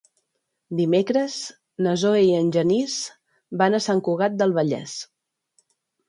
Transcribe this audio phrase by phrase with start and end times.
[0.77, 1.33] Dimecres
[1.87, 2.95] na Zoè i en Genís
[3.63, 4.97] van a Sant Cugat del Vallès.